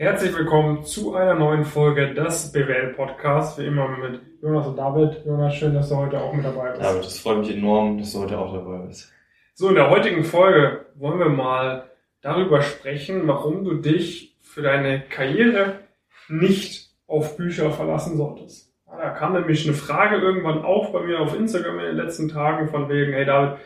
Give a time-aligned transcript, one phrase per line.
[0.00, 5.26] Herzlich willkommen zu einer neuen Folge des BWL Podcasts, wie immer mit Jonas und David.
[5.26, 6.84] Jonas, schön, dass du heute auch mit dabei bist.
[6.84, 9.12] David, das freut mich enorm, dass du heute auch dabei bist.
[9.54, 11.90] So, in der heutigen Folge wollen wir mal
[12.20, 15.80] darüber sprechen, warum du dich für deine Karriere
[16.28, 18.72] nicht auf Bücher verlassen solltest.
[18.86, 22.68] Da kam nämlich eine Frage irgendwann auch bei mir auf Instagram in den letzten Tagen
[22.68, 23.58] von wegen, hey David,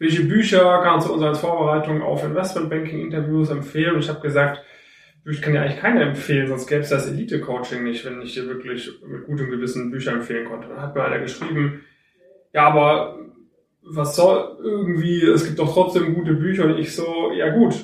[0.00, 3.94] welche Bücher kannst du uns als Vorbereitung auf Investmentbanking-Interviews empfehlen?
[3.94, 4.64] Und ich habe gesagt,
[5.32, 8.46] ich kann dir eigentlich keine empfehlen, sonst gäbe es das Elite-Coaching nicht, wenn ich dir
[8.46, 10.68] wirklich mit gutem Gewissen Bücher empfehlen konnte.
[10.68, 11.84] Dann hat mir einer geschrieben,
[12.52, 13.18] ja, aber
[13.82, 17.74] was soll irgendwie, es gibt doch trotzdem gute Bücher und ich so, ja gut,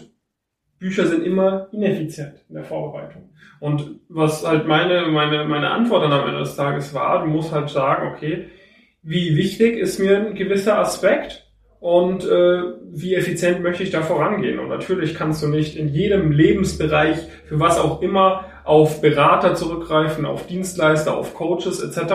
[0.78, 3.30] Bücher sind immer ineffizient in der Vorbereitung.
[3.60, 7.52] Und was halt meine, meine, meine Antwort dann am Ende des Tages war, du musst
[7.52, 8.48] halt sagen, okay,
[9.02, 11.51] wie wichtig ist mir ein gewisser Aspekt
[11.82, 14.60] und äh, wie effizient möchte ich da vorangehen.
[14.60, 20.24] Und natürlich kannst du nicht in jedem Lebensbereich, für was auch immer, auf Berater zurückgreifen,
[20.24, 22.14] auf Dienstleister, auf Coaches etc.,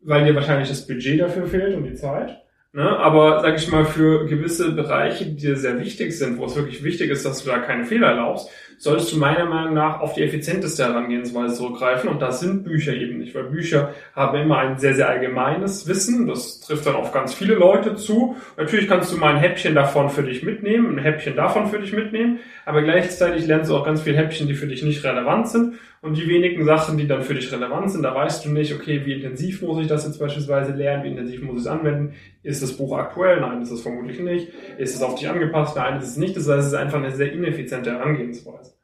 [0.00, 2.40] weil dir wahrscheinlich das Budget dafür fehlt und die Zeit.
[2.72, 2.88] Ne?
[2.98, 6.84] Aber sag ich mal, für gewisse Bereiche, die dir sehr wichtig sind, wo es wirklich
[6.84, 10.22] wichtig ist, dass du da keine Fehler erlaubst, solltest du meiner Meinung nach auf die
[10.22, 12.08] effizienteste Herangehensweise zurückgreifen.
[12.08, 16.28] Und das sind Bücher eben nicht, weil Bücher haben immer ein sehr, sehr allgemeines Wissen.
[16.28, 18.36] Das trifft dann auf ganz viele Leute zu.
[18.56, 21.92] Natürlich kannst du mal ein Häppchen davon für dich mitnehmen, ein Häppchen davon für dich
[21.92, 25.74] mitnehmen, aber gleichzeitig lernst du auch ganz viele Häppchen, die für dich nicht relevant sind.
[26.02, 29.02] Und die wenigen Sachen, die dann für dich relevant sind, da weißt du nicht, okay,
[29.04, 32.14] wie intensiv muss ich das jetzt beispielsweise lernen, wie intensiv muss ich es anwenden?
[32.42, 33.40] Ist das Buch aktuell?
[33.40, 34.48] Nein, ist es vermutlich nicht.
[34.78, 35.76] Ist es auf dich angepasst?
[35.76, 36.36] Nein, ist es nicht.
[36.36, 38.74] Das heißt, es ist einfach eine sehr ineffiziente Herangehensweise.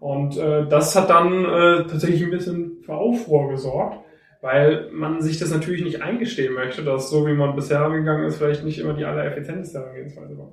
[0.00, 3.98] Und äh, das hat dann äh, tatsächlich ein bisschen für Aufruhr gesorgt,
[4.40, 8.38] weil man sich das natürlich nicht eingestehen möchte, dass so wie man bisher angegangen ist,
[8.38, 10.52] vielleicht nicht immer die allereffizienteste Herangehensweise war.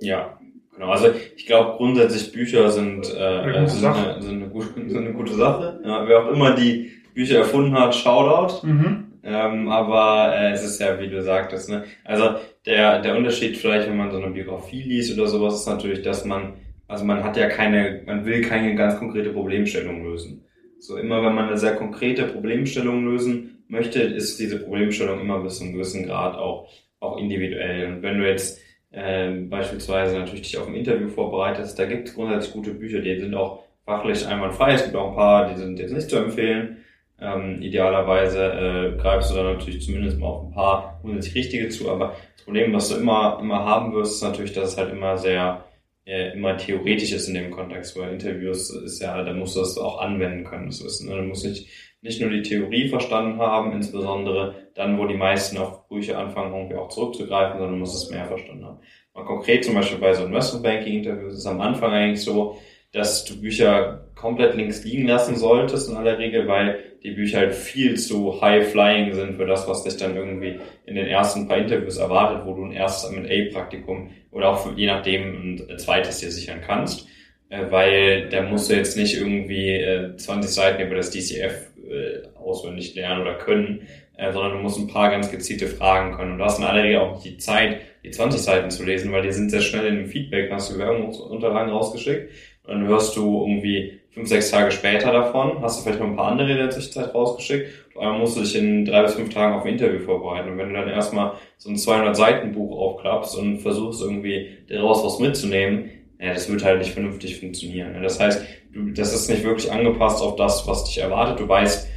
[0.00, 0.38] Ja,
[0.74, 0.88] genau.
[0.88, 5.12] Also ich glaube grundsätzlich Bücher sind, äh, eine sind, eine, sind, eine gute, sind eine
[5.12, 5.80] gute Sache.
[5.84, 8.66] Ja, wer auch immer die Bücher erfunden hat, Shoutout.
[8.66, 9.09] Mhm.
[9.22, 11.84] Ähm, aber äh, es ist ja, wie du sagtest, ne?
[12.04, 12.36] Also
[12.66, 16.24] der, der Unterschied vielleicht, wenn man so eine Biografie liest oder sowas, ist natürlich, dass
[16.24, 16.54] man
[16.90, 20.44] also man hat ja keine, man will keine ganz konkrete Problemstellung lösen.
[20.80, 25.58] So immer wenn man eine sehr konkrete Problemstellung lösen möchte, ist diese Problemstellung immer bis
[25.58, 26.68] zu einem gewissen Grad auch,
[26.98, 27.86] auch individuell.
[27.86, 32.14] Und wenn du jetzt äh, beispielsweise natürlich dich auf ein Interview vorbereitest, da gibt es
[32.14, 34.72] grundsätzlich gute Bücher, die sind auch fachlich einwandfrei.
[34.72, 36.78] Es gibt auch ein paar, die sind jetzt nicht zu empfehlen.
[37.20, 41.90] Ähm, idealerweise äh, greifst du dann natürlich zumindest mal auf ein paar grundsätzlich richtige zu,
[41.90, 45.18] aber das Problem, was du immer, immer haben wirst, ist natürlich, dass es halt immer
[45.18, 45.64] sehr
[46.10, 49.78] äh, immer theoretisch ist in dem Kontext, weil Interviews ist ja, da musst du das
[49.78, 51.08] auch anwenden können, das Wissen.
[51.08, 51.16] Ne?
[51.16, 51.68] Du musst nicht,
[52.02, 56.76] nicht nur die Theorie verstanden haben, insbesondere dann, wo die meisten auf Brüche anfangen, irgendwie
[56.76, 58.80] auch zurückzugreifen, sondern du musst es mehr verstanden haben.
[59.14, 62.56] Mal konkret zum Beispiel bei so Investment Banking Interviews ist am Anfang eigentlich so,
[62.92, 67.54] dass du Bücher komplett links liegen lassen solltest in aller Regel, weil die Bücher halt
[67.54, 71.96] viel zu high-flying sind für das, was dich dann irgendwie in den ersten paar Interviews
[71.96, 76.60] erwartet, wo du ein erstes M&A-Praktikum oder auch für, je nachdem ein zweites dir sichern
[76.66, 77.06] kannst.
[77.48, 82.28] Äh, weil da musst du jetzt nicht irgendwie äh, 20 Seiten über das DCF äh,
[82.36, 83.86] auswendig lernen oder können,
[84.16, 86.32] äh, sondern du musst ein paar ganz gezielte Fragen können.
[86.32, 89.10] Und du hast in aller Regel auch nicht die Zeit, die 20 Seiten zu lesen,
[89.12, 92.30] weil die sind sehr schnell in dem Feedback, hast du Bewerbungsunterlagen rausgeschickt
[92.66, 96.32] dann hörst du irgendwie fünf, sechs Tage später davon, hast du vielleicht noch ein paar
[96.32, 97.70] andere in der Zwischenzeit rausgeschickt.
[97.98, 100.50] Einmal musst du dich in drei bis fünf Tagen auf ein Interview vorbereiten.
[100.50, 105.04] Und wenn du dann erstmal so ein 200 Seiten Buch aufklappst und versuchst irgendwie daraus
[105.04, 108.02] was mitzunehmen, ja, das wird halt nicht vernünftig funktionieren.
[108.02, 111.40] Das heißt, du, das ist nicht wirklich angepasst auf das, was dich erwartet.
[111.40, 111.88] Du weißt,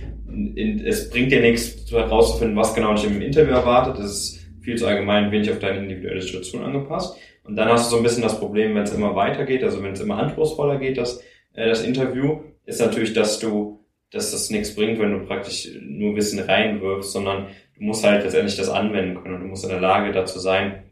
[0.55, 3.97] es bringt dir nichts herauszufinden, was genau dich im Interview erwartet.
[3.97, 7.17] Das ist viel zu allgemein, wenig auf deine individuelle Situation angepasst.
[7.43, 9.93] Und dann hast du so ein bisschen das Problem, wenn es immer weitergeht, also wenn
[9.93, 11.19] es immer anspruchsvoller geht, dass
[11.53, 16.15] äh, das Interview, ist natürlich, dass du, dass das nichts bringt, wenn du praktisch nur
[16.15, 19.35] Wissen reinwirfst, sondern du musst halt letztendlich das anwenden können.
[19.35, 20.83] Und du musst in der Lage dazu sein,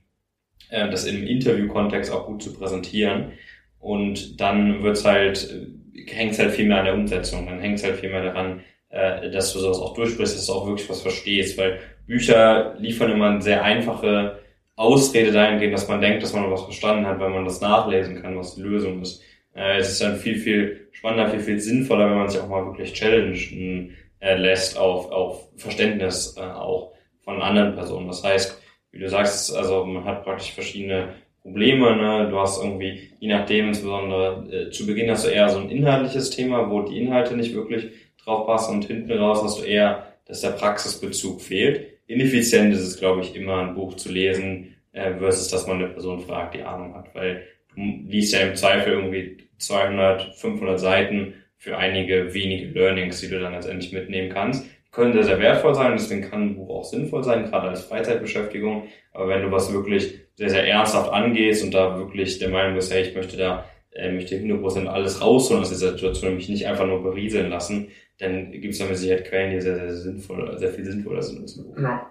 [0.69, 3.33] äh, das im Interview-Kontext auch gut zu präsentieren.
[3.79, 7.97] Und dann wird's halt, äh, hängt's halt viel mehr an der Umsetzung, dann hängt's halt
[7.97, 11.57] viel mehr daran, äh, dass du sowas auch durchsprichst, dass du auch wirklich was verstehst,
[11.57, 14.39] weil Bücher liefern immer eine sehr einfache
[14.75, 18.37] Ausrede dahingehend, dass man denkt, dass man was verstanden hat, weil man das nachlesen kann,
[18.37, 19.21] was die Lösung ist.
[19.53, 22.65] Äh, es ist dann viel, viel spannender, viel, viel sinnvoller, wenn man sich auch mal
[22.65, 28.07] wirklich challengen äh, lässt auf, auf Verständnis äh, auch von anderen Personen.
[28.07, 32.29] Das heißt, wie du sagst, also man hat praktisch verschiedene Probleme, ne?
[32.29, 36.29] Du hast irgendwie, je nachdem, insbesondere äh, zu Beginn hast du eher so ein inhaltliches
[36.29, 37.91] Thema, wo die Inhalte nicht wirklich
[38.23, 41.90] drauf passen und hinten raus hast du eher, dass der Praxisbezug fehlt.
[42.11, 45.87] Ineffizient ist es, glaube ich, immer ein Buch zu lesen, äh, versus dass man eine
[45.87, 47.43] Person fragt, die Ahnung hat, weil
[47.73, 53.39] du liest ja im Zweifel irgendwie 200, 500 Seiten für einige wenige Learnings, die du
[53.39, 54.65] dann letztendlich mitnehmen kannst.
[54.65, 57.85] Die können sehr, sehr wertvoll sein, deswegen kann ein Buch auch sinnvoll sein, gerade als
[57.85, 58.87] Freizeitbeschäftigung.
[59.13, 62.91] Aber wenn du was wirklich sehr, sehr ernsthaft angehst und da wirklich der Meinung bist,
[62.91, 66.87] hey, ich möchte da, äh, möchte 100% alles rausholen aus dieser Situation, mich nicht einfach
[66.87, 67.89] nur berieseln lassen,
[68.21, 71.41] dann gibt es da mit Sicherheit Quellen, die sehr, sehr sinnvoll, sehr viel sinnvoller sind
[71.41, 71.77] als Buch.
[71.77, 72.07] Ja.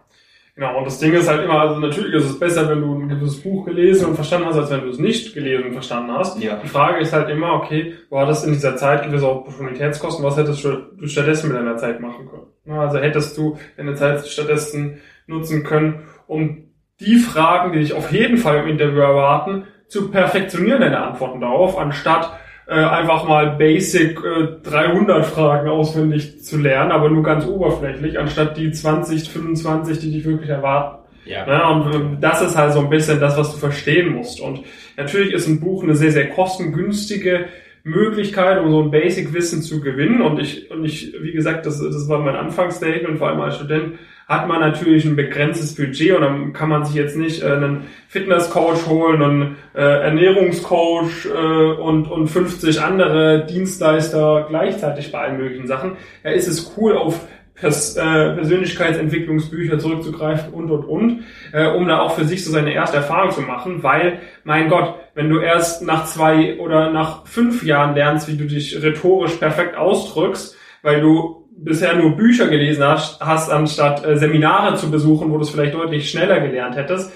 [0.56, 3.08] Genau, und das Ding ist halt immer, also natürlich ist es besser, wenn du ein
[3.08, 6.42] gewisses Buch gelesen und verstanden hast, als wenn du es nicht gelesen und verstanden hast.
[6.42, 6.60] Ja.
[6.62, 10.64] Die Frage ist halt immer, okay, du hattest in dieser Zeit gewisse Opportunitätskosten, was hättest
[10.64, 12.78] du stattdessen mit deiner Zeit machen können?
[12.78, 18.36] Also hättest du deine Zeit stattdessen nutzen können, um die Fragen, die dich auf jeden
[18.36, 24.68] Fall im Interview erwarten, zu perfektionieren, deine Antworten darauf, anstatt äh, einfach mal Basic äh,
[24.68, 30.24] 300 Fragen auswendig zu lernen, aber nur ganz oberflächlich, anstatt die 20, 25, die dich
[30.24, 30.98] wirklich erwarten.
[31.24, 31.46] Ja.
[31.46, 31.68] ja.
[31.68, 34.40] und äh, das ist halt so ein bisschen das, was du verstehen musst.
[34.40, 34.60] Und
[34.96, 37.46] natürlich ist ein Buch eine sehr, sehr kostengünstige
[37.90, 40.22] Möglichkeit, um so ein Basic-Wissen zu gewinnen.
[40.22, 43.98] Und ich, und ich, wie gesagt, das, das war mein Anfangsstatement, vor allem als Student,
[44.30, 47.88] hat man natürlich ein begrenztes Budget und dann kann man sich jetzt nicht äh, einen
[48.06, 55.66] Fitnesscoach holen, einen äh, Ernährungscoach äh, und, und 50 andere Dienstleister gleichzeitig bei allen möglichen
[55.66, 55.96] Sachen.
[56.22, 57.26] Da ist es cool, auf
[57.60, 62.72] Pers äh, Persönlichkeitsentwicklungsbücher zurückzugreifen und und und, äh, um da auch für sich so seine
[62.72, 67.62] erste Erfahrung zu machen, weil, mein Gott, wenn du erst nach zwei oder nach fünf
[67.62, 73.20] Jahren lernst, wie du dich rhetorisch perfekt ausdrückst, weil du bisher nur Bücher gelesen hast,
[73.20, 77.12] hast anstatt äh, Seminare zu besuchen, wo du es vielleicht deutlich schneller gelernt hättest,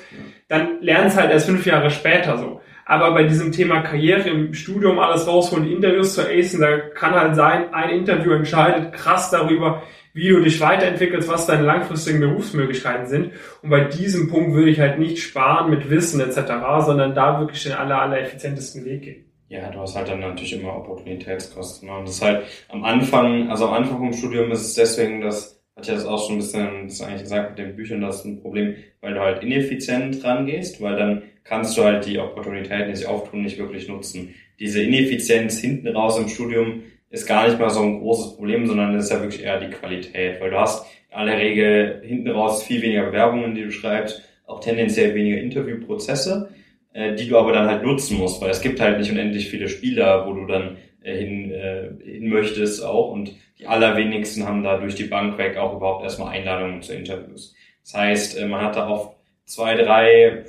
[0.48, 2.60] dann lernst halt erst fünf Jahre später so.
[2.86, 7.34] Aber bei diesem Thema Karriere im Studium alles rausholen, Interviews zu acen, da kann halt
[7.34, 9.82] sein, ein Interview entscheidet krass darüber,
[10.12, 13.32] wie du dich weiterentwickelst, was deine langfristigen Berufsmöglichkeiten sind.
[13.62, 16.52] Und bei diesem Punkt würde ich halt nicht sparen mit Wissen etc.,
[16.84, 19.24] sondern da wirklich den aller, aller effizientesten Weg gehen.
[19.48, 21.88] Ja, du hast halt dann natürlich immer Opportunitätskosten.
[21.88, 21.96] Ne?
[21.96, 25.60] Und das ist halt am Anfang, also am Anfang vom Studium ist es deswegen, das
[25.76, 28.24] hat ja das auch schon ein bisschen, das eigentlich gesagt mit den Büchern, das ist
[28.24, 32.96] ein Problem, weil du halt ineffizient rangehst, weil dann kannst du halt die Opportunitäten, die
[32.96, 34.34] sich auftun, nicht wirklich nutzen.
[34.58, 38.94] Diese Ineffizienz hinten raus im Studium ist gar nicht mal so ein großes Problem, sondern
[38.94, 42.64] das ist ja wirklich eher die Qualität, weil du hast in aller Regel hinten raus
[42.64, 46.48] viel weniger Bewerbungen, die du schreibst, auch tendenziell weniger Interviewprozesse
[46.94, 49.68] äh, die du aber dann halt nutzen musst, weil es gibt halt nicht unendlich viele
[49.68, 54.78] Spieler, wo du dann äh, hin, äh, hin möchtest auch und die allerwenigsten haben da
[54.78, 57.54] durch die Bank weg auch überhaupt erstmal Einladungen zu Interviews.
[57.82, 60.44] Das heißt, äh, man hat da oft zwei, drei,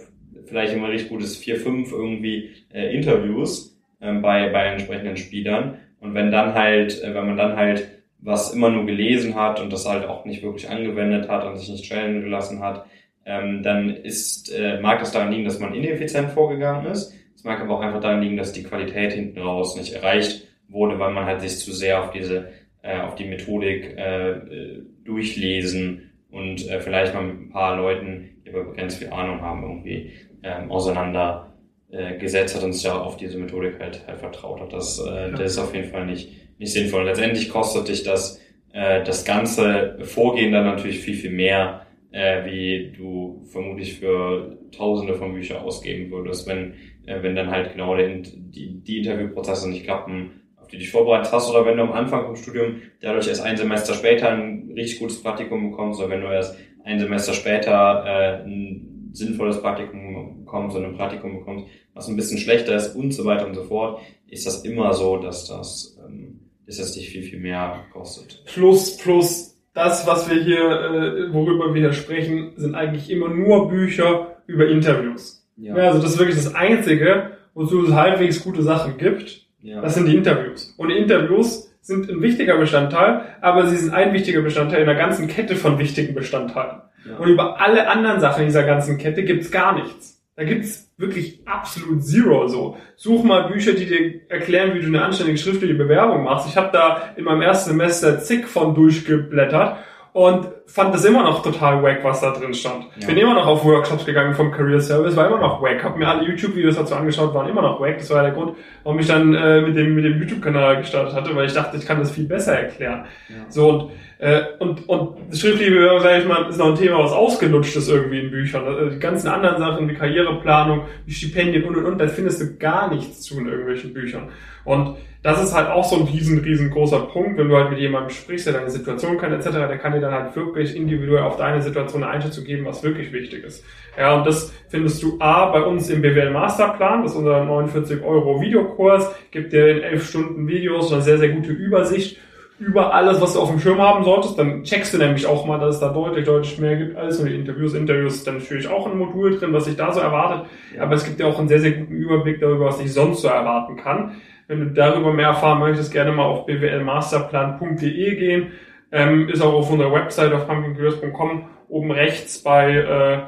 [0.45, 6.13] vielleicht immer richtig gutes vier, fünf irgendwie äh, Interviews äh, bei, bei entsprechenden Spielern und
[6.13, 7.89] wenn dann halt, äh, wenn man dann halt
[8.19, 11.69] was immer nur gelesen hat und das halt auch nicht wirklich angewendet hat und sich
[11.69, 12.85] nicht challengen gelassen hat,
[13.25, 17.13] ähm, dann ist, äh, mag das daran liegen, dass man ineffizient vorgegangen ist.
[17.35, 20.97] Es mag aber auch einfach daran liegen, dass die Qualität hinten raus nicht erreicht wurde,
[20.99, 22.49] weil man halt sich zu sehr auf diese,
[22.81, 28.41] äh, auf die Methodik äh, äh durchlesen und äh, vielleicht mal mit ein paar Leuten,
[28.45, 30.11] die aber ganz viel Ahnung haben, irgendwie
[30.43, 31.53] ähm, auseinander
[31.89, 34.73] äh, gesetzt hat und sich ja auf diese Methodik halt, halt vertraut hat.
[34.73, 36.29] Das, äh, das ist auf jeden Fall nicht,
[36.59, 37.05] nicht sinnvoll.
[37.05, 38.41] Letztendlich kostet dich das,
[38.73, 45.15] äh, das ganze Vorgehen dann natürlich viel, viel mehr, äh, wie du vermutlich für Tausende
[45.15, 46.73] von Büchern ausgeben würdest, wenn,
[47.05, 50.91] äh, wenn dann halt genau der, die, die Interviewprozesse nicht klappen, auf die du dich
[50.91, 54.71] vorbereitet hast, oder wenn du am Anfang vom Studium dadurch erst ein Semester später ein
[54.75, 60.43] richtig gutes Praktikum bekommst, oder wenn du erst ein Semester später äh, ein sinnvolles Praktikum
[60.43, 63.63] bekommst oder ein Praktikum bekommst, was ein bisschen schlechter ist und so weiter und so
[63.63, 68.43] fort, ist das immer so, dass das, ähm, dass das dich viel, viel mehr kostet.
[68.45, 73.69] Plus, plus das, was wir hier, äh, worüber wir hier sprechen, sind eigentlich immer nur
[73.69, 75.47] Bücher über Interviews.
[75.57, 75.77] Ja.
[75.77, 79.44] ja also das ist wirklich das Einzige, wozu es halbwegs gute Sachen gibt.
[79.65, 79.81] Ja.
[79.81, 80.75] Das sind die Interviews.
[80.77, 84.95] Und die Interviews sind ein wichtiger Bestandteil, aber sie sind ein wichtiger Bestandteil in der
[84.95, 86.81] ganzen Kette von wichtigen Bestandteilen.
[87.09, 87.17] Ja.
[87.17, 90.23] Und über alle anderen Sachen in dieser ganzen Kette gibt's gar nichts.
[90.35, 92.77] Da gibt's wirklich absolut zero so.
[92.95, 96.47] Such mal Bücher, die dir erklären, wie du eine anständige schriftliche Bewerbung machst.
[96.47, 99.77] Ich habe da in meinem ersten Semester zig von durchgeblättert
[100.13, 102.85] und fand das immer noch total wack, was da drin stand.
[102.99, 103.07] Ja.
[103.07, 105.83] Bin immer noch auf Workshops gegangen vom Career Service, war immer noch wack.
[105.83, 107.97] Hab mir alle YouTube-Videos dazu angeschaut, waren immer noch wack.
[107.97, 111.35] Das war der Grund, warum ich dann äh, mit dem mit dem YouTube-Kanal gestartet hatte,
[111.35, 113.05] weil ich dachte, ich kann das viel besser erklären.
[113.29, 113.35] Ja.
[113.49, 117.75] So und äh, und, und schriftliche sage ich mal, ist noch ein Thema, was ausgelutscht
[117.75, 118.65] ist irgendwie in Büchern.
[118.65, 122.55] Also die ganzen anderen Sachen wie Karriereplanung, wie Stipendien und und und, da findest du
[122.55, 124.29] gar nichts zu in irgendwelchen Büchern.
[124.63, 128.11] Und das ist halt auch so ein riesen, riesengroßer Punkt, wenn du halt mit jemandem
[128.11, 131.61] sprichst, der deine Situation kennt, etc., der kann dir dann halt wirklich individuell auf deine
[131.61, 133.63] Situation eine Einschätzung geben, was wirklich wichtig ist.
[133.97, 138.03] Ja, und das findest du A bei uns im BWL Masterplan, das ist unser 49
[138.03, 142.17] Euro Videokurs, gibt dir in elf Stunden Videos eine sehr, sehr gute Übersicht
[142.57, 144.39] über alles, was du auf dem Schirm haben solltest.
[144.39, 147.27] Dann checkst du nämlich auch mal, dass es da deutlich, deutlich mehr gibt als nur
[147.27, 147.73] die Interviews.
[147.73, 150.49] Interviews ist dann natürlich auch ein Modul drin, was sich da so erwartet.
[150.79, 153.27] Aber es gibt ja auch einen sehr, sehr guten Überblick darüber, was ich sonst so
[153.27, 154.15] erwarten kann.
[154.47, 158.51] Wenn du darüber mehr erfahren möchtest, gerne mal auf bwlmasterplan.de gehen.
[158.91, 163.19] Ähm, ist auch auf unserer Website auf pumpkincurious.com oben rechts bei, äh,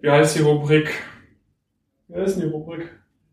[0.00, 0.92] wie heißt die Rubrik?
[2.08, 2.88] Wie heißt die Rubrik?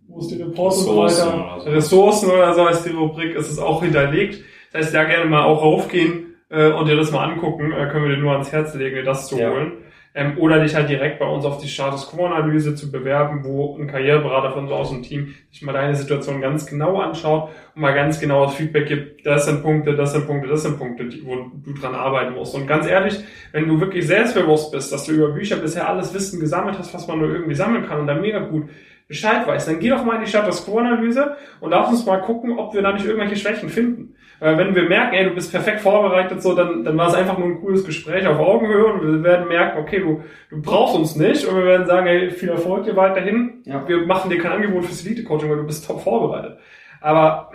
[0.08, 1.60] Wo ist die Reports und so weiter?
[1.60, 1.70] So.
[1.70, 4.44] Ressourcen oder so heißt die Rubrik, ist es auch hinterlegt.
[4.72, 8.08] Das heißt, da gerne mal auch raufgehen äh, und dir das mal angucken, äh, können
[8.08, 9.50] wir dir nur ans Herz legen, dir das zu ja.
[9.50, 9.85] holen.
[10.18, 13.88] Ähm, oder dich halt direkt bei uns auf die Status Quo-Analyse zu bewerben, wo ein
[13.88, 17.94] Karriereberater von uns aus dem Team sich mal deine Situation ganz genau anschaut und mal
[17.94, 21.26] ganz genau das Feedback gibt, das sind Punkte, das sind Punkte, das sind Punkte, die,
[21.26, 22.56] wo du dran arbeiten musst.
[22.56, 23.20] Und ganz ehrlich,
[23.52, 27.08] wenn du wirklich selbstbewusst bist, dass du über Bücher bisher alles Wissen gesammelt hast, was
[27.08, 28.70] man nur irgendwie sammeln kann und dann mega gut
[29.08, 32.58] Bescheid weißt, dann geh doch mal in die Status Quo-Analyse und lass uns mal gucken,
[32.58, 34.15] ob wir da nicht irgendwelche Schwächen finden.
[34.46, 37.38] Weil wenn wir merken, ey, du bist perfekt vorbereitet, so, dann, dann war es einfach
[37.38, 41.16] nur ein cooles Gespräch auf Augenhöhe und wir werden merken, okay, du, du brauchst uns
[41.16, 43.64] nicht und wir werden sagen, ey, viel Erfolg dir weiterhin.
[43.66, 43.88] Ja.
[43.88, 46.60] Wir machen dir kein Angebot fürs Elite-Coaching, weil du bist top vorbereitet.
[47.02, 47.52] Aber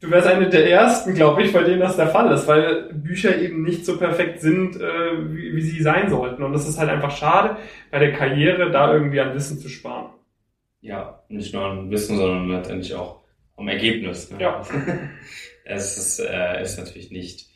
[0.00, 3.38] du wärst eine der ersten, glaube ich, bei denen das der Fall ist, weil Bücher
[3.38, 4.82] eben nicht so perfekt sind, äh,
[5.28, 6.42] wie, wie sie sein sollten.
[6.42, 7.56] Und das ist halt einfach schade,
[7.90, 10.10] bei der Karriere da irgendwie an Wissen zu sparen
[10.80, 13.20] ja, nicht nur an Wissen, sondern letztendlich auch
[13.56, 14.30] am Ergebnis.
[14.30, 14.40] Ne?
[14.40, 14.62] Ja.
[15.70, 17.46] Es ist, äh, ist natürlich nicht,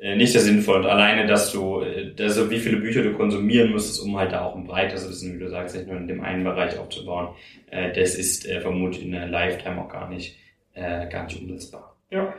[0.00, 0.80] äh, nicht sehr sinnvoll.
[0.80, 4.44] Und alleine, dass du, äh, also wie viele Bücher du konsumieren müsstest, um halt da
[4.44, 7.34] auch ein breites Wissen, wie du sagst, nicht nur in dem einen Bereich aufzubauen,
[7.70, 10.36] äh, das ist äh, vermutlich in der Lifetime auch gar nicht,
[10.74, 11.96] äh, gar nicht umsetzbar.
[12.10, 12.34] Ja.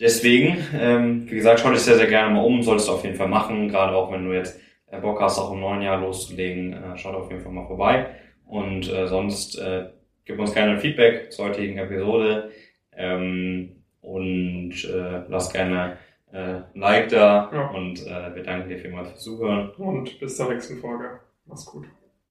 [0.00, 3.16] Deswegen, ähm, wie gesagt, schau dich sehr, sehr gerne mal um, solltest du auf jeden
[3.16, 4.58] Fall machen, gerade auch wenn du jetzt
[4.90, 8.06] äh, Bock hast, auch im neuen Jahr loszulegen, äh, schau auf jeden Fall mal vorbei.
[8.46, 9.90] Und äh, sonst äh,
[10.24, 12.50] gib uns gerne ein Feedback zur heutigen Episode
[12.96, 15.98] ähm, und äh, lass gerne
[16.32, 17.66] äh, ein Like da ja.
[17.70, 19.70] und äh, wir danken dir vielmals fürs Zuhören.
[19.72, 21.20] Und bis zur nächsten Folge.
[21.46, 21.86] Mach's gut.